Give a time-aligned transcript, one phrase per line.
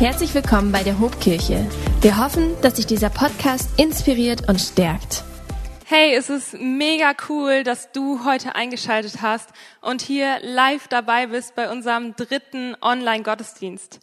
[0.00, 1.66] Herzlich willkommen bei der Hobkirche.
[2.00, 5.24] Wir hoffen, dass sich dieser Podcast inspiriert und stärkt.
[5.84, 9.50] Hey, es ist mega cool, dass du heute eingeschaltet hast
[9.82, 14.00] und hier live dabei bist bei unserem dritten Online-Gottesdienst.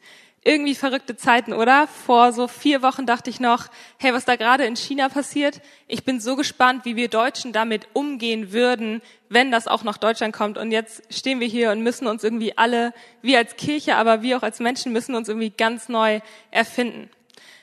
[0.47, 1.87] Irgendwie verrückte Zeiten, oder?
[1.87, 5.59] Vor so vier Wochen dachte ich noch, hey, was da gerade in China passiert,
[5.89, 10.33] ich bin so gespannt, wie wir Deutschen damit umgehen würden, wenn das auch nach Deutschland
[10.33, 10.57] kommt.
[10.57, 14.37] Und jetzt stehen wir hier und müssen uns irgendwie alle, wir als Kirche, aber wir
[14.37, 17.09] auch als Menschen, müssen uns irgendwie ganz neu erfinden.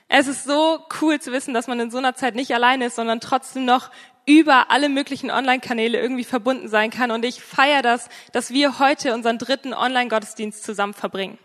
[0.09, 2.97] Es ist so cool zu wissen, dass man in so einer Zeit nicht alleine ist,
[2.97, 3.91] sondern trotzdem noch
[4.27, 7.13] über alle möglichen Online-Kanäle irgendwie verbunden sein kann.
[7.13, 11.39] Und ich feiere das, dass wir heute unseren dritten Online-Gottesdienst zusammen verbringen.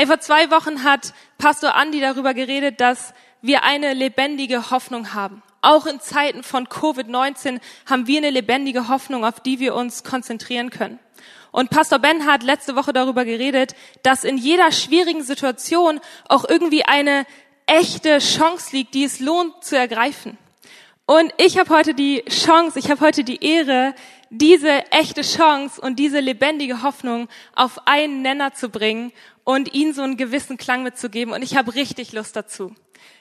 [0.00, 5.42] Hey, vor zwei Wochen hat Pastor Andi darüber geredet, dass wir eine lebendige Hoffnung haben.
[5.60, 10.70] Auch in Zeiten von Covid-19 haben wir eine lebendige Hoffnung, auf die wir uns konzentrieren
[10.70, 10.98] können.
[11.52, 16.86] Und Pastor Ben hat letzte Woche darüber geredet, dass in jeder schwierigen Situation auch irgendwie
[16.86, 17.26] eine
[17.66, 20.38] echte Chance liegt, die es lohnt zu ergreifen.
[21.04, 23.94] Und ich habe heute die Chance, ich habe heute die Ehre,
[24.30, 29.12] diese echte Chance und diese lebendige Hoffnung auf einen Nenner zu bringen
[29.50, 31.34] und ihnen so einen gewissen Klang mitzugeben.
[31.34, 32.72] Und ich habe richtig Lust dazu.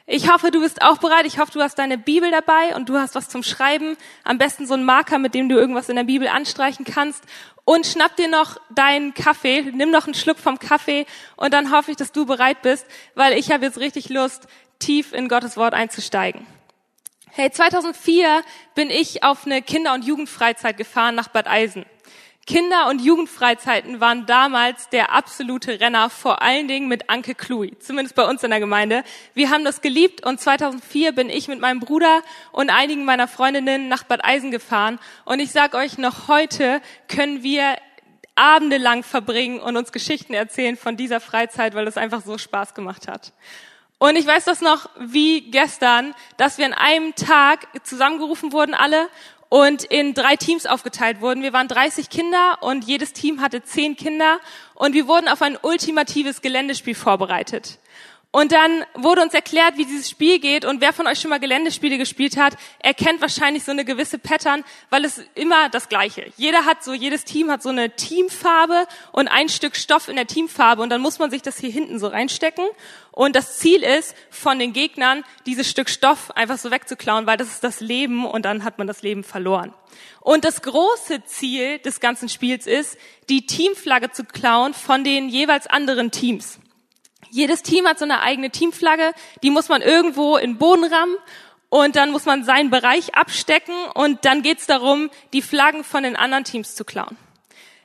[0.06, 1.26] Ich hoffe, du bist auch bereit.
[1.26, 3.98] Ich hoffe, du hast deine Bibel dabei und du hast was zum Schreiben.
[4.24, 7.24] Am besten so einen Marker, mit dem du irgendwas in der Bibel anstreichen kannst.
[7.66, 11.92] Und schnapp dir noch deinen Kaffee, nimm noch einen Schluck vom Kaffee und dann hoffe
[11.92, 14.48] ich, dass du bereit bist, weil ich habe jetzt richtig Lust,
[14.80, 16.48] tief in Gottes Wort einzusteigen.
[17.30, 18.42] Hey, 2004
[18.74, 21.86] bin ich auf eine Kinder- und Jugendfreizeit gefahren nach Bad Eisen.
[22.50, 28.16] Kinder- und Jugendfreizeiten waren damals der absolute Renner, vor allen Dingen mit Anke Klui, zumindest
[28.16, 29.04] bei uns in der Gemeinde.
[29.36, 33.88] Wir haben das geliebt und 2004 bin ich mit meinem Bruder und einigen meiner Freundinnen
[33.88, 34.98] nach Bad Eisen gefahren.
[35.26, 37.76] Und ich sag euch, noch heute können wir
[38.34, 42.74] Abende lang verbringen und uns Geschichten erzählen von dieser Freizeit, weil es einfach so Spaß
[42.74, 43.32] gemacht hat.
[44.00, 49.08] Und ich weiß das noch wie gestern, dass wir an einem Tag zusammengerufen wurden alle
[49.50, 51.42] und in drei Teams aufgeteilt wurden.
[51.42, 54.40] Wir waren 30 Kinder und jedes Team hatte zehn Kinder
[54.76, 57.80] und wir wurden auf ein ultimatives Geländespiel vorbereitet.
[58.32, 60.64] Und dann wurde uns erklärt, wie dieses Spiel geht.
[60.64, 64.64] Und wer von euch schon mal Geländespiele gespielt hat, erkennt wahrscheinlich so eine gewisse Pattern,
[64.92, 66.32] weil es immer das Gleiche.
[66.38, 70.28] Jeder hat so, jedes Team hat so eine Teamfarbe und ein Stück Stoff in der
[70.28, 70.84] Teamfarbe.
[70.84, 72.66] Und dann muss man sich das hier hinten so reinstecken.
[73.12, 77.48] Und das Ziel ist, von den Gegnern dieses Stück Stoff einfach so wegzuklauen, weil das
[77.48, 79.74] ist das Leben und dann hat man das Leben verloren.
[80.22, 82.96] Und das große Ziel des ganzen Spiels ist,
[83.28, 86.60] die Teamflagge zu klauen von den jeweils anderen Teams.
[87.30, 89.14] Jedes Team hat so eine eigene Teamflagge,
[89.44, 91.16] die muss man irgendwo in den Boden rammen
[91.70, 96.16] und dann muss man seinen Bereich abstecken und dann geht's darum, die Flaggen von den
[96.16, 97.18] anderen Teams zu klauen.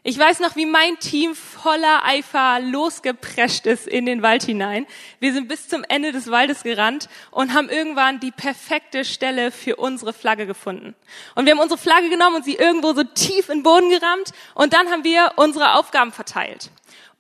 [0.07, 4.87] Ich weiß noch, wie mein Team voller Eifer losgeprescht ist in den Wald hinein.
[5.19, 9.77] Wir sind bis zum Ende des Waldes gerannt und haben irgendwann die perfekte Stelle für
[9.77, 10.95] unsere Flagge gefunden.
[11.35, 14.33] Und wir haben unsere Flagge genommen und sie irgendwo so tief in den Boden gerammt
[14.55, 16.71] und dann haben wir unsere Aufgaben verteilt.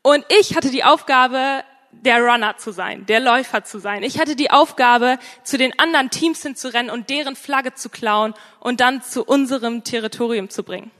[0.03, 1.65] Und ich hatte die Aufgabe,
[2.03, 4.03] der Runner zu sein, der Läufer zu sein.
[4.03, 8.81] Ich hatte die Aufgabe, zu den anderen Teams hinzurennen und deren Flagge zu klauen und
[8.81, 10.91] dann zu unserem Territorium zu bringen.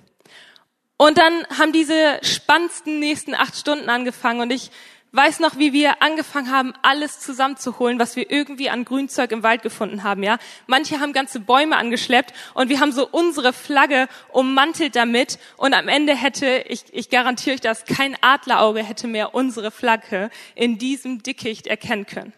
[0.97, 4.71] Und dann haben diese spannendsten nächsten acht Stunden angefangen und ich
[5.15, 9.63] weiß noch, wie wir angefangen haben, alles zusammenzuholen, was wir irgendwie an Grünzeug im Wald
[9.63, 10.39] gefunden haben, ja.
[10.67, 15.89] Manche haben ganze Bäume angeschleppt und wir haben so unsere Flagge ummantelt damit und am
[15.89, 21.23] Ende hätte, ich, ich garantiere euch das, kein Adlerauge hätte mehr unsere Flagge in diesem
[21.23, 22.33] Dickicht erkennen können.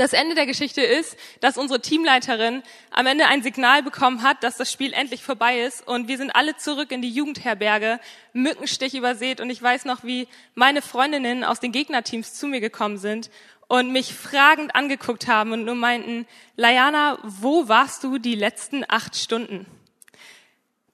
[0.00, 4.56] Das Ende der Geschichte ist, dass unsere Teamleiterin am Ende ein Signal bekommen hat, dass
[4.56, 8.00] das Spiel endlich vorbei ist und wir sind alle zurück in die Jugendherberge,
[8.32, 12.96] Mückenstich übersät und ich weiß noch, wie meine Freundinnen aus den Gegnerteams zu mir gekommen
[12.96, 13.28] sind
[13.68, 19.14] und mich fragend angeguckt haben und nur meinten, Layana, wo warst du die letzten acht
[19.14, 19.66] Stunden?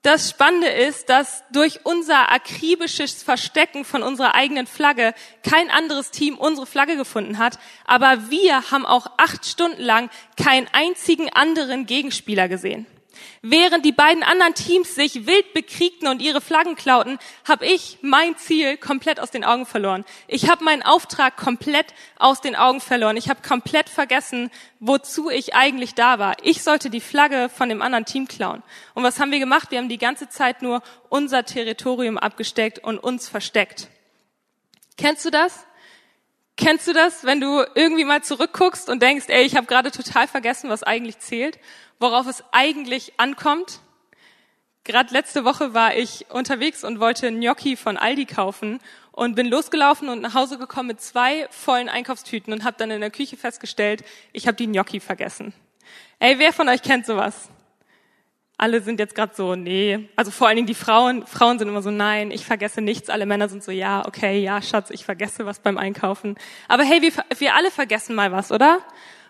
[0.07, 6.39] Das Spannende ist, dass durch unser akribisches Verstecken von unserer eigenen Flagge kein anderes Team
[6.39, 12.47] unsere Flagge gefunden hat, aber wir haben auch acht Stunden lang keinen einzigen anderen Gegenspieler
[12.47, 12.87] gesehen.
[13.43, 18.37] Während die beiden anderen Teams sich wild bekriegten und ihre Flaggen klauten, habe ich mein
[18.37, 20.05] Ziel komplett aus den Augen verloren.
[20.27, 23.17] Ich habe meinen Auftrag komplett aus den Augen verloren.
[23.17, 26.37] Ich habe komplett vergessen, wozu ich eigentlich da war.
[26.43, 28.63] Ich sollte die Flagge von dem anderen Team klauen.
[28.95, 29.71] Und was haben wir gemacht?
[29.71, 33.89] Wir haben die ganze Zeit nur unser Territorium abgesteckt und uns versteckt.
[34.97, 35.67] Kennst du das?
[36.59, 40.27] Kennst du das, wenn du irgendwie mal zurückguckst und denkst, ey, ich habe gerade total
[40.27, 41.59] vergessen, was eigentlich zählt?
[41.99, 43.81] Worauf es eigentlich ankommt.
[44.85, 50.09] Gerade letzte Woche war ich unterwegs und wollte Gnocchi von Aldi kaufen und bin losgelaufen
[50.09, 54.05] und nach Hause gekommen mit zwei vollen Einkaufstüten und habe dann in der Küche festgestellt,
[54.33, 55.53] ich habe die Gnocchi vergessen.
[56.19, 57.49] Ey, wer von euch kennt sowas?
[58.59, 60.09] Alle sind jetzt gerade so, nee.
[60.17, 61.27] Also vor allen Dingen die Frauen.
[61.27, 63.11] Frauen sind immer so, nein, ich vergesse nichts.
[63.11, 66.37] Alle Männer sind so, ja, okay, ja, Schatz, ich vergesse was beim Einkaufen.
[66.67, 68.81] Aber hey, wir, wir alle vergessen mal was, oder?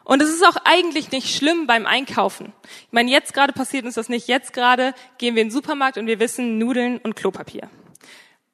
[0.06, 2.52] Und es ist auch eigentlich nicht schlimm beim Einkaufen.
[2.62, 4.28] Ich meine, jetzt gerade passiert uns das nicht.
[4.28, 7.68] Jetzt gerade gehen wir in den Supermarkt und wir wissen Nudeln und Klopapier.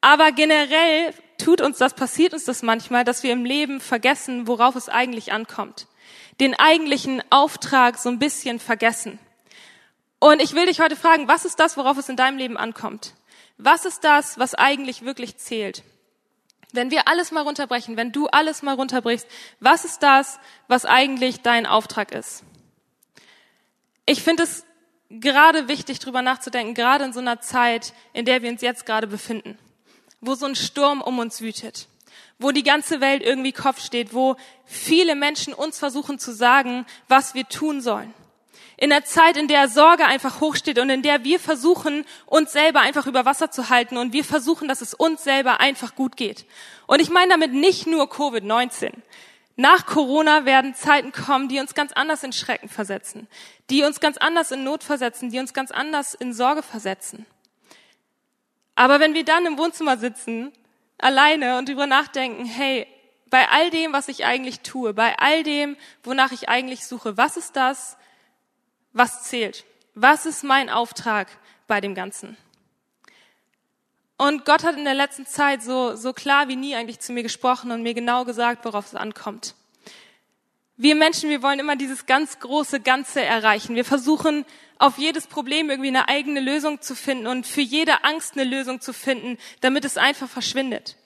[0.01, 4.75] Aber generell tut uns das, passiert uns das manchmal, dass wir im Leben vergessen, worauf
[4.75, 5.85] es eigentlich ankommt.
[6.39, 9.19] Den eigentlichen Auftrag so ein bisschen vergessen.
[10.17, 13.13] Und ich will dich heute fragen, was ist das, worauf es in deinem Leben ankommt?
[13.59, 15.83] Was ist das, was eigentlich wirklich zählt?
[16.73, 19.27] Wenn wir alles mal runterbrechen, wenn du alles mal runterbrichst,
[19.59, 22.43] was ist das, was eigentlich dein Auftrag ist?
[24.05, 24.65] Ich finde es
[25.09, 29.07] gerade wichtig, drüber nachzudenken, gerade in so einer Zeit, in der wir uns jetzt gerade
[29.07, 29.57] befinden,
[30.19, 31.87] wo so ein Sturm um uns wütet,
[32.39, 34.35] wo die ganze Welt irgendwie Kopf steht, wo
[34.65, 38.13] viele Menschen uns versuchen zu sagen, was wir tun sollen
[38.77, 42.81] in der Zeit, in der Sorge einfach hochsteht und in der wir versuchen, uns selber
[42.81, 46.45] einfach über Wasser zu halten und wir versuchen, dass es uns selber einfach gut geht.
[46.87, 48.91] Und ich meine damit nicht nur Covid-19.
[49.55, 53.27] Nach Corona werden Zeiten kommen, die uns ganz anders in Schrecken versetzen,
[53.69, 57.27] die uns ganz anders in Not versetzen, die uns ganz anders in Sorge versetzen.
[58.75, 60.51] Aber wenn wir dann im Wohnzimmer sitzen,
[60.97, 62.87] alleine und darüber nachdenken, hey,
[63.29, 67.37] bei all dem, was ich eigentlich tue, bei all dem, wonach ich eigentlich suche, was
[67.37, 67.97] ist das,
[68.93, 69.65] was zählt?
[69.95, 71.27] Was ist mein Auftrag
[71.67, 72.37] bei dem Ganzen?
[74.17, 77.23] Und Gott hat in der letzten Zeit so, so klar wie nie eigentlich zu mir
[77.23, 79.55] gesprochen und mir genau gesagt, worauf es ankommt.
[80.77, 83.75] Wir Menschen, wir wollen immer dieses ganz große Ganze erreichen.
[83.75, 84.45] Wir versuchen
[84.79, 88.81] auf jedes Problem irgendwie eine eigene Lösung zu finden und für jede Angst eine Lösung
[88.81, 90.97] zu finden, damit es einfach verschwindet.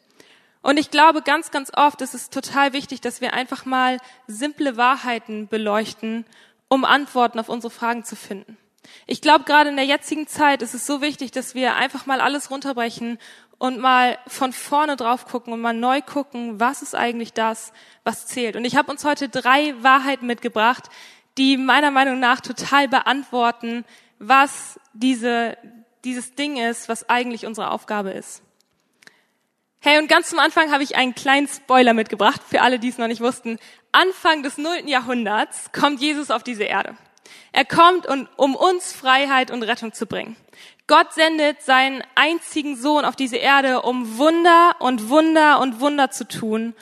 [0.62, 4.78] Und ich glaube, ganz, ganz oft ist es total wichtig, dass wir einfach mal simple
[4.78, 6.26] Wahrheiten beleuchten
[6.70, 8.58] um Antworten auf unsere Fragen zu finden.
[9.06, 12.22] Ich glaube, gerade in der jetzigen Zeit ist es so wichtig, dass wir einfach mal
[12.22, 13.18] alles runterbrechen
[13.58, 17.74] und mal von vorne drauf gucken und mal neu gucken, was ist eigentlich das,
[18.04, 18.56] was zählt.
[18.56, 20.86] Und ich habe uns heute drei Wahrheiten mitgebracht,
[21.38, 23.84] die meiner Meinung nach total beantworten,
[24.20, 25.58] was diese,
[26.04, 28.42] dieses Ding ist, was eigentlich unsere Aufgabe ist.
[29.80, 32.98] Hey, und ganz zum Anfang habe ich einen kleinen Spoiler mitgebracht, für alle, die es
[32.98, 33.60] noch nicht wussten.
[33.98, 36.96] Anfang des nullten Jahrhunderts kommt Jesus auf diese Erde.
[37.52, 40.36] Er kommt, um uns Freiheit und Rettung zu bringen.
[40.86, 46.28] Gott sendet seinen einzigen Sohn auf diese Erde, um Wunder und Wunder und Wunder zu
[46.28, 46.76] tun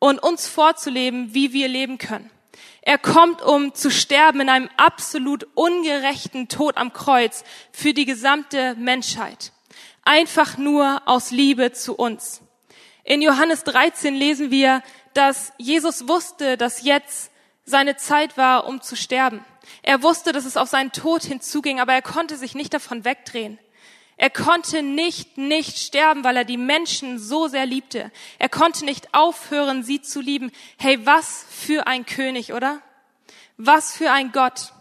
[0.00, 2.30] und uns vorzuleben, wie wir leben können.
[2.82, 7.42] Er kommt, um zu sterben in einem absolut ungerechten Tod am Kreuz
[7.72, 9.52] für die gesamte Menschheit.
[10.02, 12.42] Einfach nur aus Liebe zu uns.
[13.02, 14.82] In Johannes 13 lesen wir,
[15.14, 17.30] dass Jesus wusste, dass jetzt
[17.64, 19.44] seine Zeit war, um zu sterben.
[19.82, 23.58] Er wusste, dass es auf seinen Tod hinzuging, aber er konnte sich nicht davon wegdrehen.
[24.16, 28.12] Er konnte nicht nicht sterben, weil er die Menschen so sehr liebte.
[28.38, 30.52] Er konnte nicht aufhören, sie zu lieben.
[30.76, 32.82] Hey, was für ein König, oder?
[33.56, 34.74] Was für ein Gott,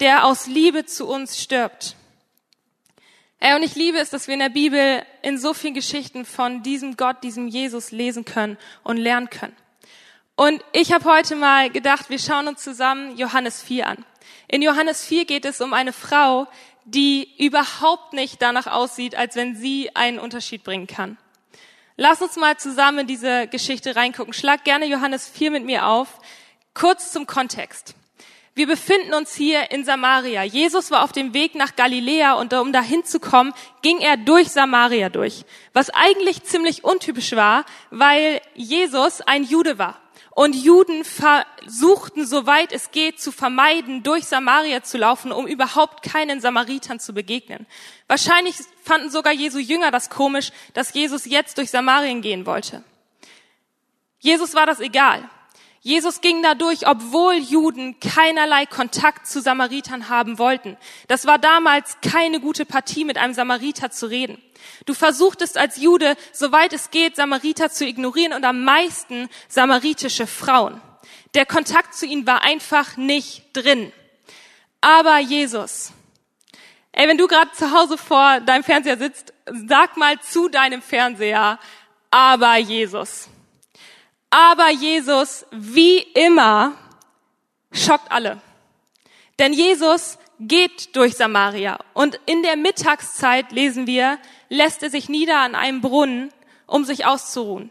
[0.00, 1.94] der aus Liebe zu uns stirbt.
[3.38, 6.64] Ey, und ich liebe es, dass wir in der Bibel in so vielen Geschichten von
[6.64, 9.56] diesem Gott, diesem Jesus lesen können und lernen können.
[10.42, 14.04] Und ich habe heute mal gedacht, wir schauen uns zusammen Johannes 4 an.
[14.48, 16.48] In Johannes 4 geht es um eine Frau,
[16.84, 21.16] die überhaupt nicht danach aussieht, als wenn sie einen Unterschied bringen kann.
[21.96, 24.32] Lass uns mal zusammen in diese Geschichte reingucken.
[24.32, 26.18] Schlag gerne Johannes 4 mit mir auf.
[26.74, 27.94] Kurz zum Kontext.
[28.56, 30.42] Wir befinden uns hier in Samaria.
[30.42, 34.48] Jesus war auf dem Weg nach Galiläa und um dahin zu kommen, ging er durch
[34.48, 35.44] Samaria durch.
[35.72, 40.01] Was eigentlich ziemlich untypisch war, weil Jesus ein Jude war.
[40.34, 46.40] Und Juden versuchten, soweit es geht, zu vermeiden, durch Samaria zu laufen, um überhaupt keinen
[46.40, 47.66] Samaritern zu begegnen.
[48.08, 52.82] Wahrscheinlich fanden sogar Jesu Jünger das komisch, dass Jesus jetzt durch Samarien gehen wollte.
[54.20, 55.28] Jesus war das egal.
[55.84, 60.76] Jesus ging dadurch, obwohl Juden keinerlei Kontakt zu Samaritern haben wollten.
[61.08, 64.40] Das war damals keine gute Partie, mit einem Samariter zu reden.
[64.86, 70.80] Du versuchtest als Jude, soweit es geht, Samariter zu ignorieren und am meisten samaritische Frauen.
[71.34, 73.92] Der Kontakt zu ihnen war einfach nicht drin.
[74.80, 75.92] Aber Jesus,
[76.92, 81.58] ey, wenn du gerade zu Hause vor deinem Fernseher sitzt, sag mal zu deinem Fernseher,
[82.08, 83.31] aber Jesus.
[84.32, 86.72] Aber Jesus, wie immer,
[87.70, 88.40] schockt alle.
[89.38, 95.40] Denn Jesus geht durch Samaria und in der Mittagszeit lesen wir, lässt er sich nieder
[95.40, 96.32] an einem Brunnen,
[96.66, 97.70] um sich auszuruhen.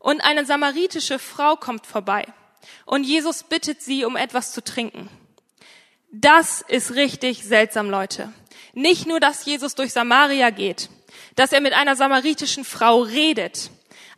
[0.00, 2.26] Und eine samaritische Frau kommt vorbei.
[2.86, 5.08] Und Jesus bittet sie um etwas zu trinken.
[6.10, 8.32] Das ist richtig seltsam, Leute.
[8.74, 10.90] Nicht nur, dass Jesus durch Samaria geht,
[11.36, 13.70] dass er mit einer samaritischen Frau redet,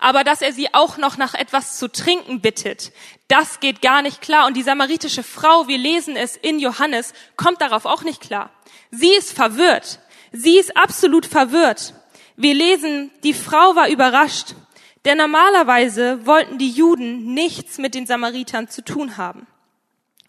[0.03, 2.91] aber dass er sie auch noch nach etwas zu trinken bittet,
[3.29, 4.49] das geht gar nicht klar.
[4.49, 8.51] Und die samaritische Frau, wir lesen es in Johannes, kommt darauf auch nicht klar.
[8.91, 10.01] Sie ist verwirrt.
[10.33, 11.95] Sie ist absolut verwirrt.
[12.37, 14.57] Wir lesen, die Frau war überrascht,
[15.05, 19.47] denn normalerweise wollten die Juden nichts mit den Samaritern zu tun haben.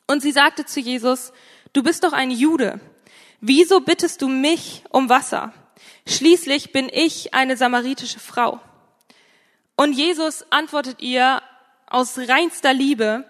[0.05, 1.33] Und sie sagte zu Jesus,
[1.73, 2.79] du bist doch ein Jude.
[3.41, 5.51] Wieso bittest du mich um Wasser?
[6.07, 8.61] Schließlich bin ich eine samaritische Frau.
[9.75, 11.41] Und Jesus antwortet ihr
[11.87, 13.25] aus reinster Liebe,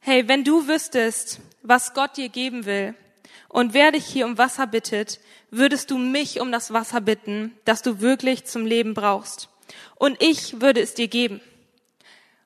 [0.00, 2.94] hey, wenn du wüsstest, was Gott dir geben will
[3.48, 7.82] und wer dich hier um Wasser bittet, würdest du mich um das Wasser bitten, das
[7.82, 9.48] du wirklich zum Leben brauchst.
[9.94, 11.40] Und ich würde es dir geben.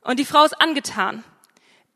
[0.03, 1.25] Und die Frau ist angetan.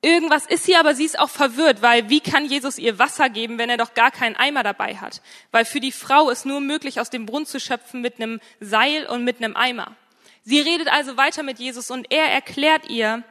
[0.03, 3.57] Irgendwas ist sie, aber sie ist auch verwirrt, weil wie kann Jesus ihr Wasser geben,
[3.57, 5.23] wenn er doch gar keinen Eimer dabei hat?
[5.51, 9.07] Weil für die Frau ist nur möglich, aus dem Brunnen zu schöpfen mit einem Seil
[9.07, 9.97] und mit einem Eimer.
[10.45, 13.25] Sie redet also weiter mit Jesus und er erklärt ihr,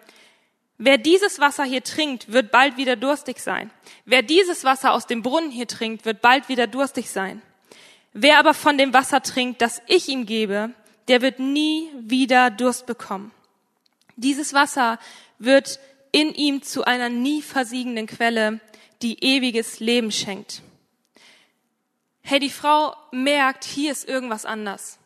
[0.80, 3.70] wer dieses Wasser hier trinkt, wird bald wieder durstig sein.
[4.06, 7.42] Wer dieses Wasser aus dem Brunnen hier trinkt, wird bald wieder durstig sein.
[8.14, 10.72] Wer aber von dem Wasser trinkt, das ich ihm gebe,
[11.08, 13.32] der wird nie wieder Durst bekommen.
[14.16, 15.00] Dieses Wasser
[15.38, 15.80] wird
[16.12, 18.60] in ihm zu einer nie versiegenden Quelle,
[19.02, 20.62] die ewiges Leben schenkt.
[22.22, 24.98] Hey, die Frau merkt, hier ist irgendwas anders.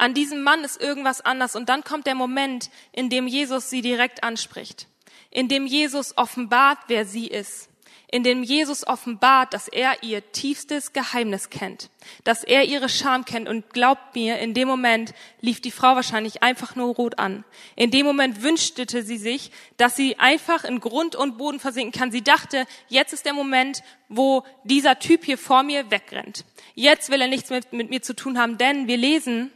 [0.00, 1.54] An diesem Mann ist irgendwas anders.
[1.54, 4.86] Und dann kommt der Moment, in dem Jesus sie direkt anspricht.
[5.30, 7.70] In dem Jesus offenbart, wer sie ist
[8.12, 11.90] in dem Jesus offenbart, dass er ihr tiefstes Geheimnis kennt,
[12.24, 16.42] dass er ihre Scham kennt und glaubt mir, in dem Moment lief die Frau wahrscheinlich
[16.42, 17.44] einfach nur rot an.
[17.76, 22.10] In dem Moment wünschte sie sich, dass sie einfach in Grund und Boden versinken kann.
[22.10, 26.44] Sie dachte, jetzt ist der Moment, wo dieser Typ hier vor mir wegrennt.
[26.74, 29.52] Jetzt will er nichts mit, mit mir zu tun haben, denn wir lesen,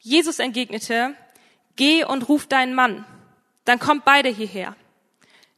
[0.00, 1.14] Jesus entgegnete,
[1.76, 3.04] geh und ruf deinen Mann,
[3.64, 4.76] dann kommt beide hierher.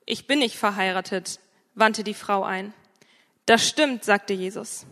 [0.06, 1.40] Ich bin nicht verheiratet,
[1.74, 2.72] wandte die Frau ein.
[3.46, 4.86] Das stimmt, sagte Jesus.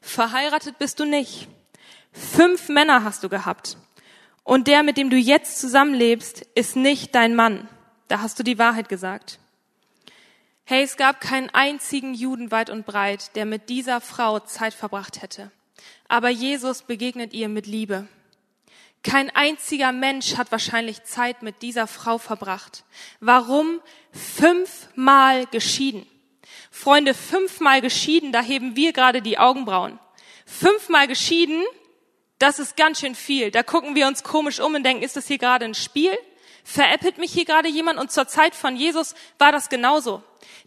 [0.00, 1.48] Verheiratet bist du nicht.
[2.12, 3.76] Fünf Männer hast du gehabt.
[4.44, 7.68] Und der, mit dem du jetzt zusammenlebst, ist nicht dein Mann.
[8.08, 9.38] Da hast du die Wahrheit gesagt.
[10.64, 15.22] Hey, es gab keinen einzigen Juden weit und breit, der mit dieser Frau Zeit verbracht
[15.22, 15.50] hätte.
[16.08, 18.06] Aber Jesus begegnet ihr mit Liebe.
[19.02, 22.84] Kein einziger Mensch hat wahrscheinlich Zeit mit dieser Frau verbracht.
[23.20, 23.80] Warum?
[24.12, 26.06] Fünfmal geschieden.
[26.70, 29.98] Freunde, fünfmal geschieden, da heben wir gerade die Augenbrauen.
[30.46, 31.62] Fünfmal geschieden,
[32.38, 33.50] das ist ganz schön viel.
[33.50, 36.16] Da gucken wir uns komisch um und denken, ist das hier gerade ein Spiel?
[36.64, 37.98] Veräppelt mich hier gerade jemand?
[37.98, 40.22] Und zur Zeit von Jesus war das genauso.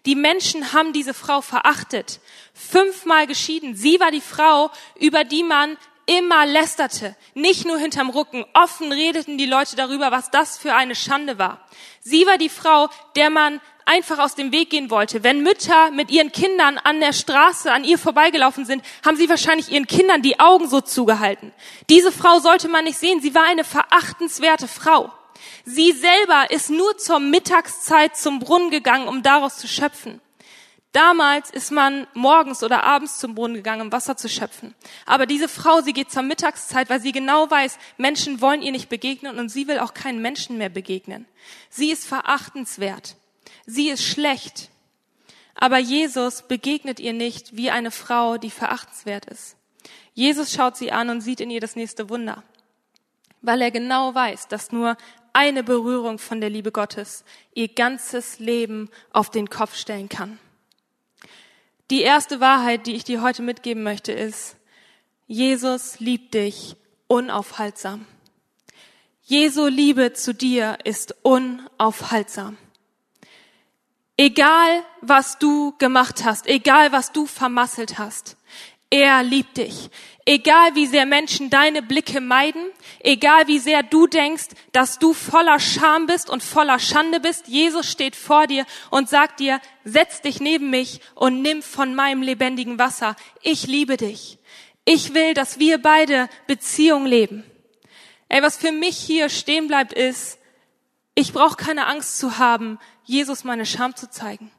[0.05, 2.19] Die Menschen haben diese Frau verachtet.
[2.53, 3.75] Fünfmal geschieden.
[3.75, 7.15] Sie war die Frau, über die man immer lästerte.
[7.33, 8.45] Nicht nur hinterm Rücken.
[8.53, 11.59] Offen redeten die Leute darüber, was das für eine Schande war.
[12.01, 15.23] Sie war die Frau, der man einfach aus dem Weg gehen wollte.
[15.23, 19.71] Wenn Mütter mit ihren Kindern an der Straße an ihr vorbeigelaufen sind, haben sie wahrscheinlich
[19.71, 21.53] ihren Kindern die Augen so zugehalten.
[21.89, 23.21] Diese Frau sollte man nicht sehen.
[23.21, 25.11] Sie war eine verachtenswerte Frau.
[25.63, 30.21] Sie selber ist nur zur Mittagszeit zum Brunnen gegangen, um daraus zu schöpfen.
[30.95, 34.73] Damals ist man morgens oder abends zum Brunnen gegangen, um Wasser zu schöpfen.
[35.05, 38.87] Aber diese Frau, sie geht zur Mittagszeit, weil sie genau weiß, Menschen wollen ihr nicht
[38.87, 41.25] begegnen und sie will auch keinen Menschen mehr begegnen.
[41.69, 43.17] Sie ist verachtenswert
[43.65, 44.69] sie ist schlecht.
[45.55, 49.55] Aber Jesus begegnet ihr nicht wie eine Frau, die verachtenswert ist.
[50.13, 52.43] Jesus schaut sie an und sieht in ihr das nächste Wunder,
[53.41, 54.97] weil er genau weiß, dass nur
[55.33, 57.23] eine Berührung von der Liebe Gottes
[57.53, 60.39] ihr ganzes Leben auf den Kopf stellen kann.
[61.91, 64.55] Die erste Wahrheit, die ich dir heute mitgeben möchte, ist,
[65.27, 66.75] Jesus liebt dich
[67.07, 68.05] unaufhaltsam.
[69.21, 72.57] Jesu Liebe zu dir ist unaufhaltsam.
[74.17, 78.37] Egal, was du gemacht hast, egal, was du vermasselt hast,
[78.95, 79.89] er liebt dich.
[80.25, 82.63] Egal, wie sehr Menschen deine Blicke meiden,
[82.99, 87.91] egal, wie sehr du denkst, dass du voller Scham bist und voller Schande bist, Jesus
[87.91, 92.79] steht vor dir und sagt dir, setz dich neben mich und nimm von meinem lebendigen
[92.79, 93.15] Wasser.
[93.41, 94.39] Ich liebe dich.
[94.85, 97.43] Ich will, dass wir beide Beziehung leben.
[98.29, 100.39] Ey, was für mich hier stehen bleibt, ist,
[101.15, 104.51] ich brauche keine Angst zu haben, Jesus meine Scham zu zeigen.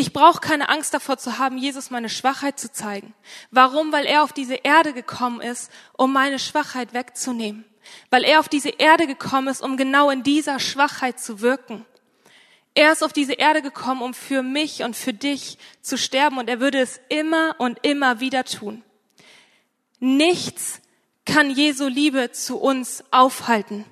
[0.00, 3.14] Ich brauche keine Angst davor zu haben, Jesus meine Schwachheit zu zeigen.
[3.50, 3.90] Warum?
[3.90, 7.64] Weil er auf diese Erde gekommen ist, um meine Schwachheit wegzunehmen.
[8.10, 11.84] weil er auf diese Erde gekommen ist, um genau in dieser Schwachheit zu wirken.
[12.74, 16.48] Er ist auf diese Erde gekommen, um für mich und für dich zu sterben und
[16.48, 18.84] er würde es immer und immer wieder tun.
[19.98, 20.80] Nichts
[21.24, 23.84] kann Jesu Liebe zu uns aufhalten.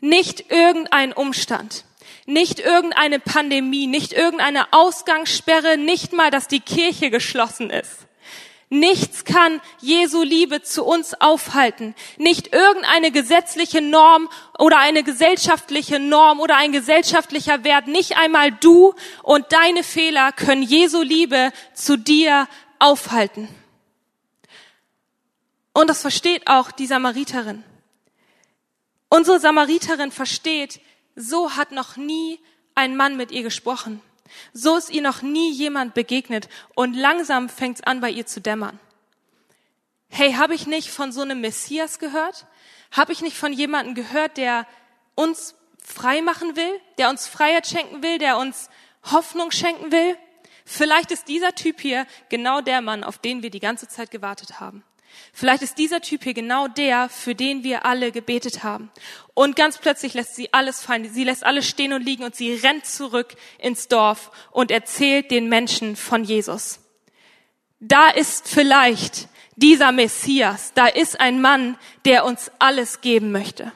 [0.00, 1.84] Nicht irgendein Umstand,
[2.30, 8.06] nicht irgendeine Pandemie, nicht irgendeine Ausgangssperre, nicht mal, dass die Kirche geschlossen ist.
[8.72, 11.96] Nichts kann Jesu Liebe zu uns aufhalten.
[12.18, 17.88] Nicht irgendeine gesetzliche Norm oder eine gesellschaftliche Norm oder ein gesellschaftlicher Wert.
[17.88, 18.94] Nicht einmal du
[19.24, 22.46] und deine Fehler können Jesu Liebe zu dir
[22.78, 23.48] aufhalten.
[25.72, 27.64] Und das versteht auch die Samariterin.
[29.08, 30.80] Unsere Samariterin versteht,
[31.16, 32.40] so hat noch nie
[32.74, 34.00] ein Mann mit ihr gesprochen.
[34.52, 38.40] So ist ihr noch nie jemand begegnet und langsam fängt es an, bei ihr zu
[38.40, 38.78] dämmern.
[40.08, 42.46] Hey, habe ich nicht von so einem Messias gehört?
[42.90, 44.66] Habe ich nicht von jemandem gehört, der
[45.14, 48.70] uns frei machen will, der uns Freiheit schenken will, der uns
[49.04, 50.16] Hoffnung schenken will?
[50.64, 54.60] Vielleicht ist dieser Typ hier genau der Mann, auf den wir die ganze Zeit gewartet
[54.60, 54.84] haben.
[55.32, 58.90] Vielleicht ist dieser Typ hier genau der, für den wir alle gebetet haben.
[59.34, 61.08] Und ganz plötzlich lässt sie alles fallen.
[61.12, 65.48] Sie lässt alles stehen und liegen und sie rennt zurück ins Dorf und erzählt den
[65.48, 66.80] Menschen von Jesus.
[67.78, 70.72] Da ist vielleicht dieser Messias.
[70.74, 73.72] Da ist ein Mann, der uns alles geben möchte.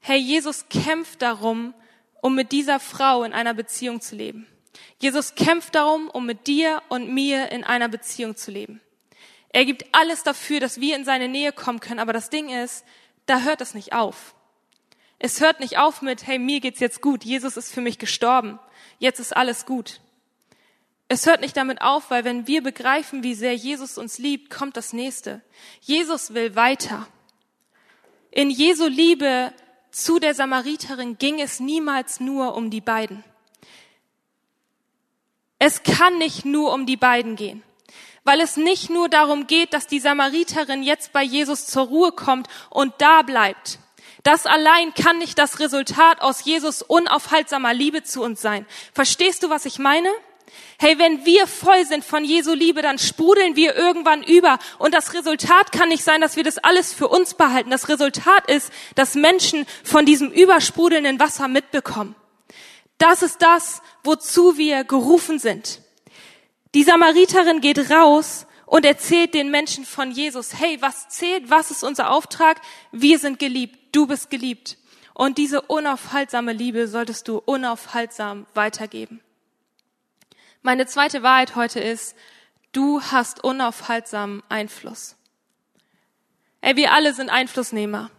[0.00, 1.74] Herr Jesus kämpft darum,
[2.22, 4.46] um mit dieser Frau in einer Beziehung zu leben.
[4.98, 8.80] Jesus kämpft darum, um mit dir und mir in einer Beziehung zu leben.
[9.56, 11.98] Er gibt alles dafür, dass wir in seine Nähe kommen können.
[11.98, 12.84] Aber das Ding ist,
[13.24, 14.34] da hört es nicht auf.
[15.18, 17.24] Es hört nicht auf mit, hey, mir geht's jetzt gut.
[17.24, 18.58] Jesus ist für mich gestorben.
[18.98, 20.02] Jetzt ist alles gut.
[21.08, 24.76] Es hört nicht damit auf, weil wenn wir begreifen, wie sehr Jesus uns liebt, kommt
[24.76, 25.40] das nächste.
[25.80, 27.08] Jesus will weiter.
[28.30, 29.54] In Jesu Liebe
[29.90, 33.24] zu der Samariterin ging es niemals nur um die beiden.
[35.58, 37.62] Es kann nicht nur um die beiden gehen
[38.26, 42.48] weil es nicht nur darum geht, dass die Samariterin jetzt bei Jesus zur Ruhe kommt
[42.70, 43.78] und da bleibt.
[44.24, 48.66] Das allein kann nicht das Resultat aus Jesus unaufhaltsamer Liebe zu uns sein.
[48.92, 50.08] Verstehst du, was ich meine?
[50.78, 54.58] Hey, wenn wir voll sind von Jesu Liebe, dann sprudeln wir irgendwann über.
[54.78, 57.70] Und das Resultat kann nicht sein, dass wir das alles für uns behalten.
[57.70, 62.16] Das Resultat ist, dass Menschen von diesem übersprudelnden Wasser mitbekommen.
[62.98, 65.80] Das ist das, wozu wir gerufen sind.
[66.76, 71.82] Die Samariterin geht raus und erzählt den Menschen von Jesus, hey, was zählt, was ist
[71.82, 72.60] unser Auftrag?
[72.92, 74.76] Wir sind geliebt, du bist geliebt.
[75.14, 79.22] Und diese unaufhaltsame Liebe solltest du unaufhaltsam weitergeben.
[80.60, 82.14] Meine zweite Wahrheit heute ist,
[82.72, 85.16] du hast unaufhaltsam Einfluss.
[86.60, 88.10] Ey, wir alle sind Einflussnehmer.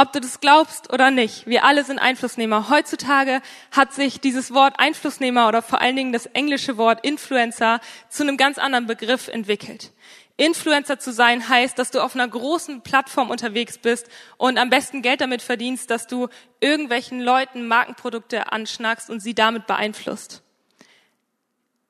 [0.00, 2.68] Ob du das glaubst oder nicht, wir alle sind Einflussnehmer.
[2.68, 8.22] Heutzutage hat sich dieses Wort Einflussnehmer oder vor allen Dingen das englische Wort Influencer zu
[8.22, 9.90] einem ganz anderen Begriff entwickelt.
[10.36, 14.06] Influencer zu sein heißt, dass du auf einer großen Plattform unterwegs bist
[14.36, 16.28] und am besten Geld damit verdienst, dass du
[16.60, 20.44] irgendwelchen Leuten Markenprodukte anschnackst und sie damit beeinflusst.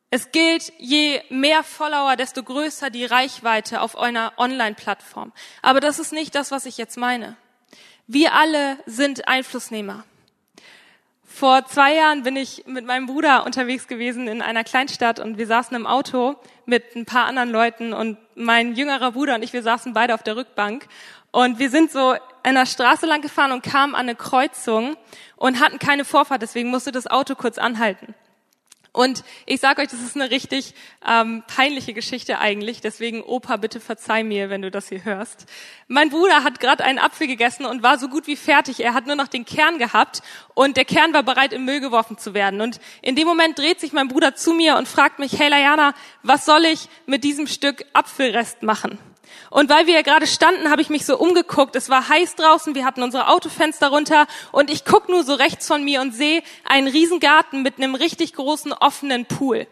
[0.09, 5.35] Es gilt, je mehr Follower, desto größer die Reichweite auf einer Online-Plattform.
[5.61, 7.37] Aber das ist nicht das, was ich jetzt meine.
[8.11, 10.03] Wir alle sind Einflussnehmer.
[11.27, 15.47] Vor zwei Jahren bin ich mit meinem Bruder unterwegs gewesen in einer Kleinstadt und wir
[15.47, 19.63] saßen im Auto mit ein paar anderen Leuten und mein jüngerer Bruder und ich, wir
[19.63, 20.89] saßen beide auf der Rückbank
[21.33, 24.97] und wir sind so in der Straße lang gefahren und kamen an eine Kreuzung
[25.37, 28.15] und hatten keine Vorfahrt, deswegen musste das Auto kurz anhalten.
[28.99, 30.75] Und ich sage euch, das ist eine richtig
[31.07, 32.81] ähm, peinliche Geschichte eigentlich.
[32.81, 35.47] Deswegen, Opa, bitte verzeih mir, wenn du das hier hörst.
[35.87, 38.81] Mein Bruder hat gerade einen Apfel gegessen und war so gut wie fertig.
[38.81, 40.21] Er hat nur noch den Kern gehabt
[40.55, 42.61] und der Kern war bereit, im Müll geworfen zu werden.
[42.61, 45.95] Und in dem Moment dreht sich mein Bruder zu mir und fragt mich, hey Layana,
[46.25, 48.99] was soll ich mit diesem Stück Apfelrest machen?
[49.51, 51.77] Und weil wir ja gerade standen, habe ich mich so umgeguckt.
[51.77, 55.67] Es war heiß draußen, wir hatten unsere Autofenster runter und ich guck nur so rechts
[55.67, 59.67] von mir und sehe einen Riesengarten mit einem richtig großen offenen Pool.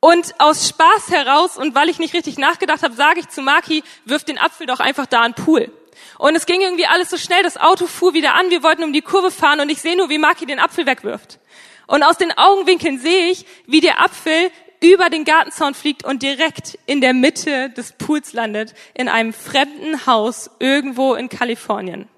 [0.00, 3.82] Und aus Spaß heraus und weil ich nicht richtig nachgedacht habe, sage ich zu Maki,
[4.04, 5.72] wirf den Apfel doch einfach da in den Pool.
[6.18, 8.92] Und es ging irgendwie alles so schnell, das Auto fuhr wieder an, wir wollten um
[8.92, 11.40] die Kurve fahren und ich sehe nur, wie Maki den Apfel wegwirft.
[11.88, 16.78] Und aus den Augenwinkeln sehe ich, wie der Apfel über den Gartenzaun fliegt und direkt
[16.86, 22.08] in der Mitte des Pools landet, in einem fremden Haus irgendwo in Kalifornien.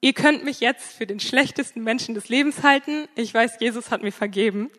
[0.00, 3.08] Ihr könnt mich jetzt für den schlechtesten Menschen des Lebens halten.
[3.14, 4.70] Ich weiß, Jesus hat mir vergeben.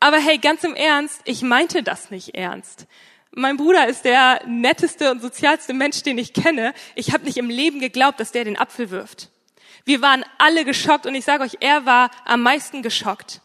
[0.00, 2.86] Aber hey, ganz im Ernst, ich meinte das nicht ernst.
[3.32, 6.74] Mein Bruder ist der netteste und sozialste Mensch, den ich kenne.
[6.94, 9.30] Ich habe nicht im Leben geglaubt, dass der den Apfel wirft.
[9.84, 13.40] Wir waren alle geschockt und ich sage euch, er war am meisten geschockt.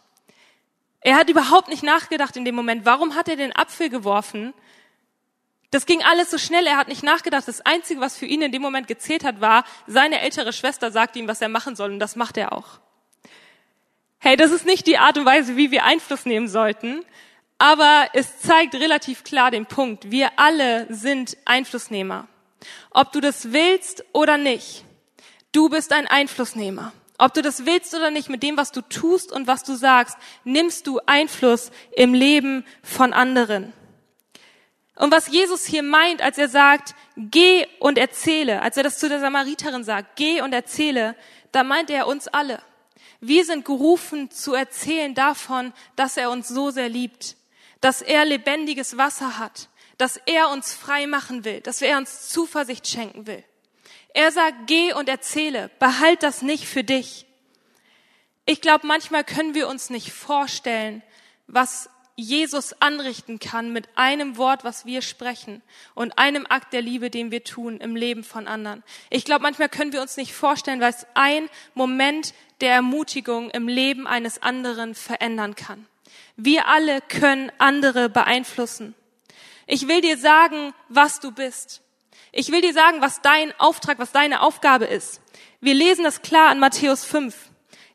[1.05, 4.55] Er hat überhaupt nicht nachgedacht in dem Moment, warum hat er den Apfel geworfen?
[5.69, 7.47] Das ging alles so schnell, er hat nicht nachgedacht.
[7.47, 11.15] Das Einzige, was für ihn in dem Moment gezählt hat, war, seine ältere Schwester sagt
[11.15, 12.79] ihm, was er machen soll und das macht er auch.
[14.17, 17.05] Hey, das ist nicht die Art und Weise, wie wir Einfluss nehmen sollten,
[17.59, 20.09] aber es zeigt relativ klar den Punkt.
[20.09, 22.27] Wir alle sind Einflussnehmer.
[22.89, 24.83] Ob du das willst oder nicht,
[25.51, 26.93] du bist ein Einflussnehmer.
[27.17, 30.17] Ob du das willst oder nicht, mit dem, was du tust und was du sagst,
[30.43, 33.73] nimmst du Einfluss im Leben von anderen.
[34.95, 39.09] Und was Jesus hier meint, als er sagt, geh und erzähle, als er das zu
[39.09, 41.15] der Samariterin sagt, geh und erzähle,
[41.51, 42.61] da meint er uns alle.
[43.19, 47.37] Wir sind gerufen zu erzählen davon, dass er uns so sehr liebt,
[47.81, 52.87] dass er lebendiges Wasser hat, dass er uns frei machen will, dass er uns Zuversicht
[52.87, 53.43] schenken will.
[54.15, 57.25] Er sagt, geh und erzähle, behalt das nicht für dich.
[58.45, 61.03] Ich glaube, manchmal können wir uns nicht vorstellen,
[61.47, 65.61] was Jesus anrichten kann mit einem Wort, was wir sprechen
[65.95, 68.83] und einem Akt der Liebe, den wir tun im Leben von anderen.
[69.09, 74.07] Ich glaube, manchmal können wir uns nicht vorstellen, was ein Moment der Ermutigung im Leben
[74.07, 75.87] eines anderen verändern kann.
[76.37, 78.95] Wir alle können andere beeinflussen.
[79.67, 81.81] Ich will dir sagen, was du bist.
[82.37, 85.21] Ich will dir sagen, was dein Auftrag, was deine Aufgabe ist.
[85.61, 87.33] Wir lesen das klar in Matthäus 5.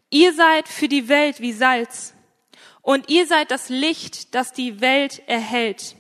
[0.09, 2.14] Ihr seid für die Welt wie Salz.
[2.81, 5.94] Und ihr seid das Licht, das die Welt erhält.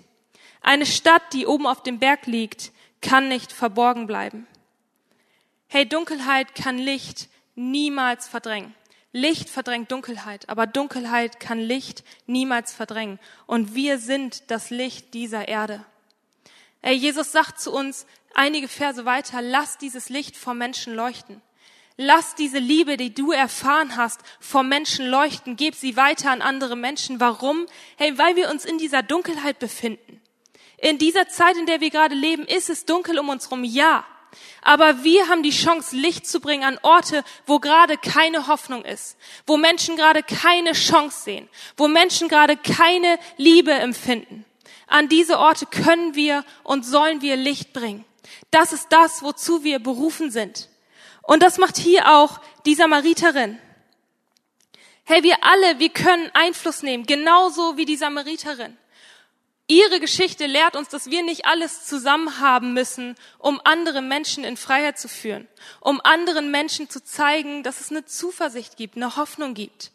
[0.62, 2.72] Eine Stadt, die oben auf dem Berg liegt,
[3.02, 4.46] kann nicht verborgen bleiben.
[5.66, 8.74] Hey, Dunkelheit kann Licht niemals verdrängen.
[9.12, 13.18] Licht verdrängt Dunkelheit, aber Dunkelheit kann Licht niemals verdrängen.
[13.46, 15.84] Und wir sind das Licht dieser Erde.
[16.82, 21.42] Ey, Jesus sagt zu uns einige Verse weiter, lass dieses Licht vor Menschen leuchten.
[21.96, 25.56] Lass diese Liebe, die du erfahren hast, vor Menschen leuchten.
[25.56, 27.20] Gib sie weiter an andere Menschen.
[27.20, 27.66] Warum?
[27.96, 30.22] Hey, weil wir uns in dieser Dunkelheit befinden.
[30.78, 34.06] In dieser Zeit, in der wir gerade leben, ist es dunkel um uns herum, ja.
[34.62, 39.18] Aber wir haben die Chance, Licht zu bringen an Orte, wo gerade keine Hoffnung ist,
[39.46, 44.44] wo Menschen gerade keine Chance sehen, wo Menschen gerade keine Liebe empfinden.
[44.86, 48.04] An diese Orte können wir und sollen wir Licht bringen.
[48.50, 50.68] Das ist das, wozu wir berufen sind.
[51.22, 53.58] Und das macht hier auch die Samariterin.
[55.04, 58.76] Hey, wir alle, wir können Einfluss nehmen, genauso wie die Samariterin.
[59.66, 64.56] Ihre Geschichte lehrt uns, dass wir nicht alles zusammen haben müssen, um andere Menschen in
[64.56, 65.46] Freiheit zu führen,
[65.80, 69.92] um anderen Menschen zu zeigen, dass es eine Zuversicht gibt, eine Hoffnung gibt.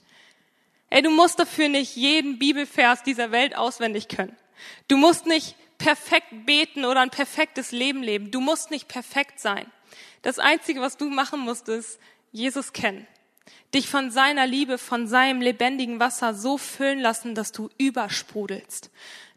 [0.89, 4.37] Ey, du musst dafür nicht jeden Bibelvers dieser Welt auswendig können.
[4.87, 8.31] Du musst nicht perfekt beten oder ein perfektes Leben leben.
[8.31, 9.65] Du musst nicht perfekt sein.
[10.21, 11.99] Das Einzige, was du machen musst, ist
[12.31, 13.07] Jesus kennen.
[13.73, 18.89] Dich von seiner Liebe, von seinem lebendigen Wasser so füllen lassen, dass du übersprudelst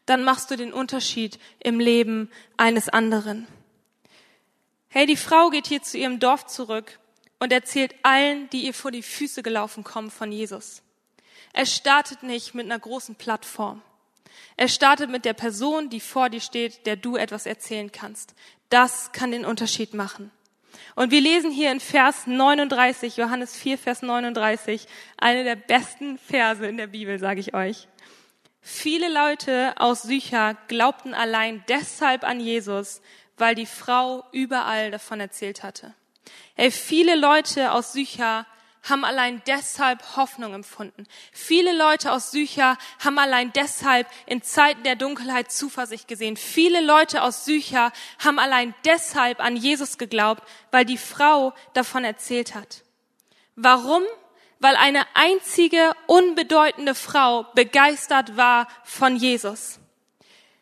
[0.08, 3.46] dann machst du den Unterschied im Leben eines anderen.
[4.88, 6.98] Hey, die Frau geht hier zu ihrem Dorf zurück
[7.38, 10.82] und erzählt allen, die ihr vor die Füße gelaufen kommen, von Jesus.
[11.52, 13.82] Er startet nicht mit einer großen Plattform.
[14.56, 18.34] Er startet mit der Person, die vor dir steht, der du etwas erzählen kannst.
[18.70, 20.30] Das kann den Unterschied machen.
[20.94, 26.66] Und wir lesen hier in Vers 39, Johannes 4, Vers 39, eine der besten Verse
[26.66, 27.88] in der Bibel, sage ich euch.
[28.60, 33.00] Viele Leute aus Sychar glaubten allein deshalb an Jesus,
[33.36, 35.94] weil die Frau überall davon erzählt hatte.
[36.54, 38.46] Hey, viele Leute aus Sychar
[38.88, 41.06] haben allein deshalb Hoffnung empfunden.
[41.32, 46.36] Viele Leute aus Sychar haben allein deshalb in Zeiten der Dunkelheit Zuversicht gesehen.
[46.36, 52.54] Viele Leute aus Sychar haben allein deshalb an Jesus geglaubt, weil die Frau davon erzählt
[52.54, 52.82] hat.
[53.56, 54.02] Warum?
[54.60, 59.78] weil eine einzige unbedeutende Frau begeistert war von Jesus.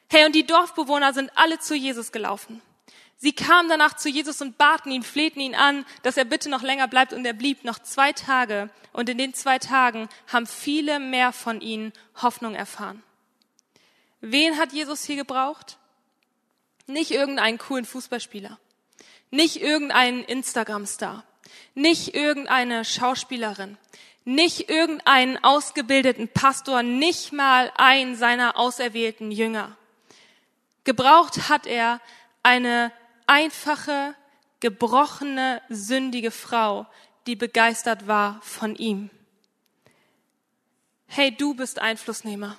[0.08, 2.62] Hey, und die Dorfbewohner sind alle zu Jesus gelaufen.
[3.18, 6.62] Sie kamen danach zu Jesus und baten ihn, flehten ihn an, dass er bitte noch
[6.62, 8.68] länger bleibt und er blieb noch zwei Tage.
[8.92, 13.02] Und in den zwei Tagen haben viele mehr von ihnen Hoffnung erfahren.
[14.20, 15.78] Wen hat Jesus hier gebraucht?
[16.86, 18.58] Nicht irgendeinen coolen Fußballspieler.
[19.30, 21.24] Nicht irgendeinen Instagram-Star
[21.74, 23.76] nicht irgendeine Schauspielerin,
[24.24, 29.76] nicht irgendeinen ausgebildeten Pastor, nicht mal einen seiner auserwählten Jünger.
[30.84, 32.00] Gebraucht hat er
[32.42, 32.90] eine
[33.26, 34.14] einfache,
[34.60, 36.86] gebrochene, sündige Frau,
[37.26, 39.10] die begeistert war von ihm.
[41.06, 42.58] Hey, du bist Einflussnehmer.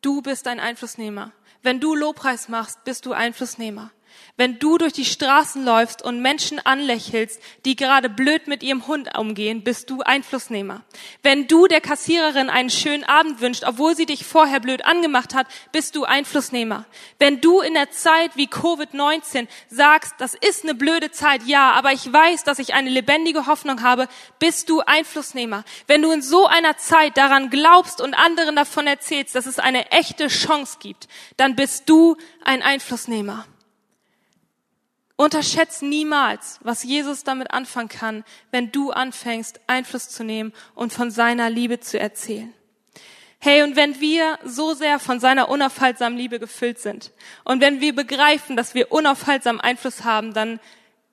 [0.00, 1.32] Du bist ein Einflussnehmer.
[1.62, 3.90] Wenn du Lobpreis machst, bist du Einflussnehmer.
[4.36, 9.16] Wenn du durch die Straßen läufst und Menschen anlächelst, die gerade blöd mit ihrem Hund
[9.16, 10.82] umgehen, bist du Einflussnehmer.
[11.22, 15.46] Wenn du der Kassiererin einen schönen Abend wünscht, obwohl sie dich vorher blöd angemacht hat,
[15.70, 16.84] bist du Einflussnehmer.
[17.20, 21.92] Wenn du in der Zeit wie Covid-19 sagst, das ist eine blöde Zeit, ja, aber
[21.92, 24.08] ich weiß, dass ich eine lebendige Hoffnung habe,
[24.40, 25.62] bist du Einflussnehmer.
[25.86, 29.92] Wenn du in so einer Zeit daran glaubst und anderen davon erzählst, dass es eine
[29.92, 33.46] echte Chance gibt, dann bist du ein Einflussnehmer.
[35.16, 41.10] Unterschätz niemals, was Jesus damit anfangen kann, wenn du anfängst, Einfluss zu nehmen und von
[41.10, 42.52] seiner Liebe zu erzählen.
[43.38, 47.12] Hey, und wenn wir so sehr von seiner unaufhaltsamen Liebe gefüllt sind
[47.44, 50.58] und wenn wir begreifen, dass wir unaufhaltsam Einfluss haben, dann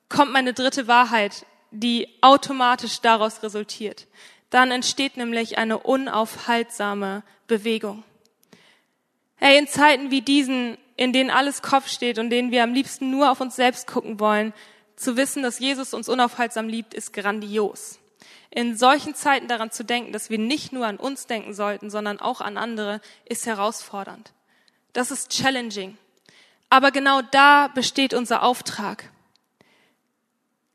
[0.08, 4.06] kommt meine dritte Wahrheit, die automatisch daraus resultiert.
[4.50, 8.02] Dann entsteht nämlich eine unaufhaltsame Bewegung.
[9.36, 13.10] Hey, in Zeiten wie diesen in denen alles Kopf steht und denen wir am liebsten
[13.10, 14.52] nur auf uns selbst gucken wollen,
[14.96, 17.98] zu wissen, dass Jesus uns unaufhaltsam liebt, ist grandios.
[18.50, 22.20] In solchen Zeiten daran zu denken, dass wir nicht nur an uns denken sollten, sondern
[22.20, 24.32] auch an andere, ist herausfordernd.
[24.92, 25.96] Das ist challenging.
[26.68, 29.10] Aber genau da besteht unser Auftrag.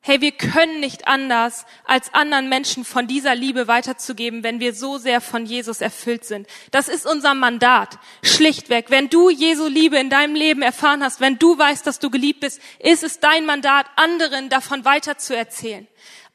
[0.08, 4.98] Hey, wir können nicht anders, als anderen Menschen von dieser Liebe weiterzugeben, wenn wir so
[4.98, 6.48] sehr von Jesus erfüllt sind.
[6.72, 8.00] Das ist unser Mandat.
[8.24, 8.89] Schlichtweg.
[8.89, 12.39] Wenn du Jesu Liebe in deinem Leben erfahren hast, wenn du weißt, dass du geliebt
[12.39, 15.86] bist, ist es dein Mandat, anderen davon weiterzuerzählen.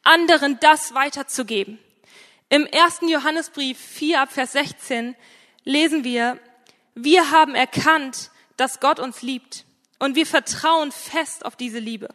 [0.02, 1.78] Anderen das weiterzugeben.
[2.50, 5.16] Im ersten Johannesbrief 4 ab Vers 16
[5.64, 6.38] lesen wir,
[6.94, 9.64] wir haben erkannt, dass Gott uns liebt
[9.98, 12.10] und wir vertrauen fest auf diese Liebe.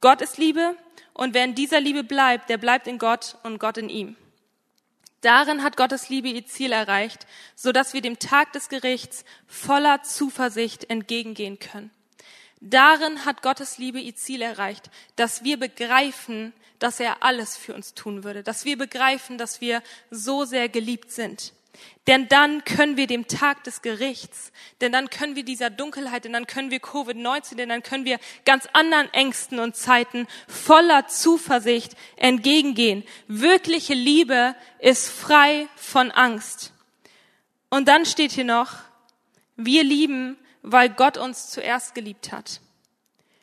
[0.00, 0.76] Gott ist Liebe
[1.12, 4.16] und wer in dieser Liebe bleibt, der bleibt in Gott und Gott in ihm.
[5.20, 10.02] Darin hat Gottes Liebe ihr Ziel erreicht, so dass wir dem Tag des Gerichts voller
[10.02, 11.90] Zuversicht entgegengehen können.
[12.60, 17.92] Darin hat Gottes Liebe ihr Ziel erreicht, dass wir begreifen, dass er alles für uns
[17.92, 21.52] tun würde, dass wir begreifen, dass wir so sehr geliebt sind.
[22.06, 26.32] Denn dann können wir dem Tag des Gerichts, denn dann können wir dieser Dunkelheit, denn
[26.32, 31.94] dann können wir Covid-19, denn dann können wir ganz anderen Ängsten und Zeiten voller Zuversicht
[32.16, 33.04] entgegengehen.
[33.28, 36.72] Wirkliche Liebe ist frei von Angst.
[37.68, 38.74] Und dann steht hier noch,
[39.56, 42.60] wir lieben, weil Gott uns zuerst geliebt hat.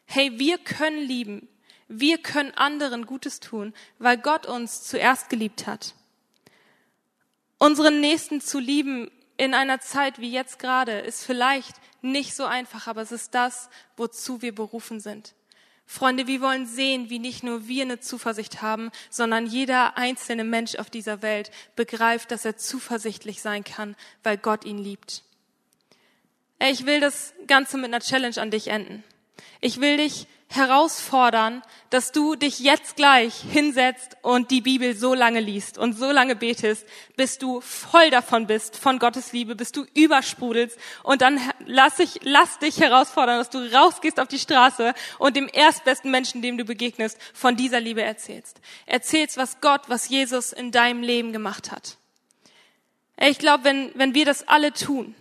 [0.06, 1.48] Hey, wir können lieben.
[1.88, 5.94] Wir können anderen Gutes tun, weil Gott uns zuerst geliebt hat
[7.58, 12.88] unseren Nächsten zu lieben in einer Zeit wie jetzt gerade ist vielleicht nicht so einfach,
[12.88, 15.34] aber es ist das, wozu wir berufen sind.
[15.86, 20.76] Freunde, wir wollen sehen, wie nicht nur wir eine Zuversicht haben, sondern jeder einzelne Mensch
[20.76, 25.24] auf dieser Welt begreift, dass er zuversichtlich sein kann, weil Gott ihn liebt.
[26.60, 29.04] Ich will das Ganze mit einer Challenge an dich enden.
[29.62, 35.42] Ich will dich herausfordern, dass du dich jetzt gleich hinsetzt und die Bibel so lange
[35.42, 39.86] liest und so lange betest, bis du voll davon bist, von Gottes Liebe, bis du
[39.94, 40.78] übersprudelst.
[41.04, 45.50] Und dann lass, ich, lass dich herausfordern, dass du rausgehst auf die Straße und dem
[45.52, 48.62] erstbesten Menschen, dem du begegnest, von dieser Liebe erzählst.
[48.86, 51.98] Erzählst, was Gott, was Jesus in deinem Leben gemacht hat.
[53.20, 55.16] Ich glaube, wenn, wenn wir das alle tun,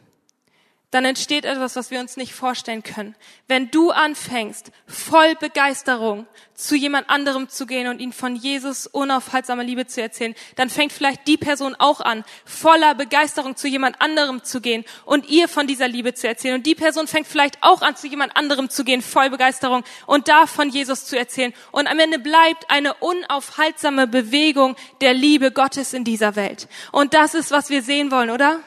[0.93, 3.17] dann entsteht etwas, was wir uns nicht vorstellen können.
[3.49, 9.65] Wenn du anfängst, voll Begeisterung zu jemand anderem zu gehen und ihn von Jesus unaufhaltsamer
[9.65, 14.45] Liebe zu erzählen, dann fängt vielleicht die Person auch an, voller Begeisterung zu jemand anderem
[14.45, 16.55] zu gehen und ihr von dieser Liebe zu erzählen.
[16.55, 20.29] Und die Person fängt vielleicht auch an, zu jemand anderem zu gehen, voll Begeisterung und
[20.29, 21.53] da von Jesus zu erzählen.
[21.73, 26.69] Und am Ende bleibt eine unaufhaltsame Bewegung der Liebe Gottes in dieser Welt.
[26.93, 28.61] Und das ist, was wir sehen wollen, oder?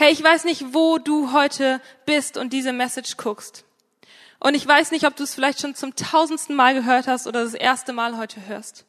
[0.00, 3.64] Hey, ich weiß nicht, wo du heute bist und diese Message guckst.
[4.38, 7.42] Und ich weiß nicht, ob du es vielleicht schon zum tausendsten Mal gehört hast oder
[7.42, 8.86] das erste Mal heute hörst.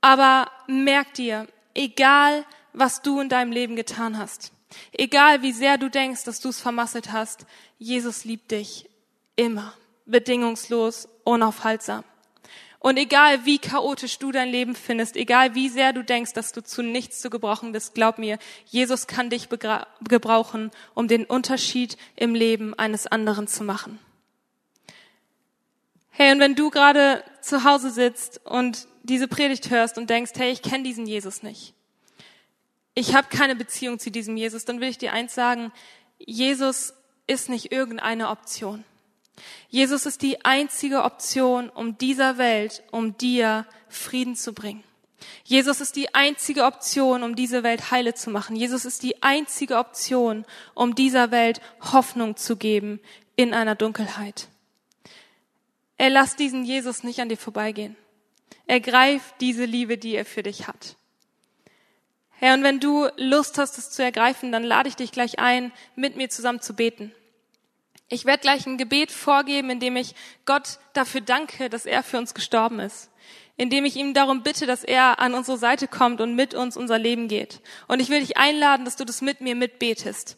[0.00, 4.52] Aber merk dir, egal was du in deinem Leben getan hast,
[4.92, 7.44] egal wie sehr du denkst, dass du es vermasselt hast,
[7.76, 8.88] Jesus liebt dich
[9.36, 9.74] immer,
[10.06, 12.02] bedingungslos, unaufhaltsam.
[12.84, 16.62] Und egal wie chaotisch du dein Leben findest, egal wie sehr du denkst, dass du
[16.62, 22.34] zu nichts zu gebrauchen bist, glaub mir, Jesus kann dich gebrauchen, um den Unterschied im
[22.34, 23.98] Leben eines anderen zu machen.
[26.10, 30.52] Hey, und wenn du gerade zu Hause sitzt und diese Predigt hörst und denkst, hey,
[30.52, 31.72] ich kenne diesen Jesus nicht.
[32.92, 35.72] Ich habe keine Beziehung zu diesem Jesus, dann will ich dir eins sagen,
[36.18, 36.92] Jesus
[37.26, 38.84] ist nicht irgendeine Option.
[39.68, 44.84] Jesus ist die einzige Option, um dieser Welt, um dir Frieden zu bringen.
[45.44, 48.56] Jesus ist die einzige Option, um diese Welt heile zu machen.
[48.56, 50.44] Jesus ist die einzige Option,
[50.74, 53.00] um dieser Welt Hoffnung zu geben
[53.36, 54.48] in einer Dunkelheit.
[55.96, 57.96] Er lässt diesen Jesus nicht an dir vorbeigehen.
[58.66, 60.96] Ergreif diese Liebe, die er für dich hat.
[62.30, 65.72] Herr, und wenn du Lust hast, es zu ergreifen, dann lade ich dich gleich ein,
[65.94, 67.12] mit mir zusammen zu beten.
[68.14, 70.14] Ich werde gleich ein Gebet vorgeben, in dem ich
[70.46, 73.10] Gott dafür danke, dass er für uns gestorben ist.
[73.56, 76.96] Indem ich ihm darum bitte, dass er an unsere Seite kommt und mit uns unser
[76.96, 77.60] Leben geht.
[77.88, 80.36] Und ich will dich einladen, dass du das mit mir mitbetest.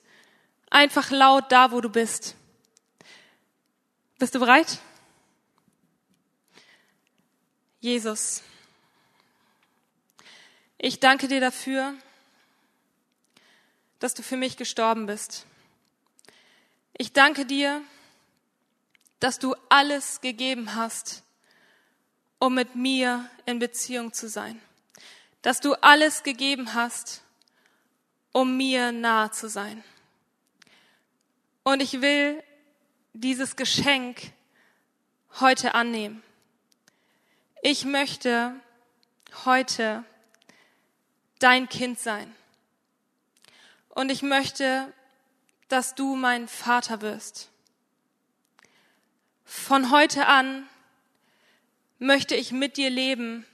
[0.71, 2.35] Einfach laut da, wo du bist.
[4.19, 4.79] Bist du bereit?
[7.81, 8.43] Jesus,
[10.79, 11.93] ich danke dir dafür,
[13.99, 15.45] dass du für mich gestorben bist.
[16.99, 17.83] Ich danke dir,
[19.21, 21.23] dass du alles gegeben hast,
[22.39, 24.61] um mit mir in Beziehung zu sein.
[25.43, 27.23] Dass du alles gegeben hast,
[28.33, 29.85] um mir nahe zu sein.
[31.65, 32.43] Und ich will
[33.13, 34.33] dieses Geschenk
[35.39, 36.23] heute annehmen.
[37.61, 38.55] Ich möchte
[39.45, 40.03] heute
[41.41, 42.35] dein Kind sein.
[43.91, 44.93] Und ich möchte,
[45.69, 47.51] dass du mein Vater wirst.
[49.45, 50.65] Von heute an
[51.99, 53.45] möchte ich mit dir leben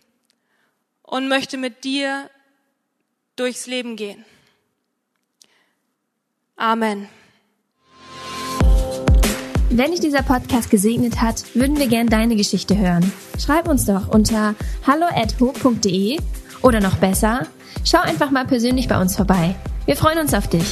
[1.03, 2.31] und möchte mit dir
[3.37, 4.25] durchs Leben gehen.
[6.57, 7.09] Amen.
[9.71, 13.11] Wenn dich dieser Podcast gesegnet hat, würden wir gern deine Geschichte hören.
[13.39, 14.55] Schreib uns doch unter
[14.87, 16.21] hallo@ho.de
[16.61, 17.47] oder noch besser,
[17.85, 19.55] schau einfach mal persönlich bei uns vorbei.
[19.87, 20.67] Wir freuen uns auf dich.